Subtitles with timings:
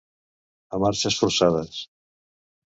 [0.77, 1.75] A marxes forçades.